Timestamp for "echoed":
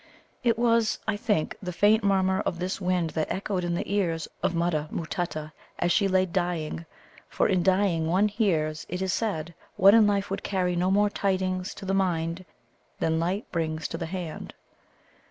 3.31-3.63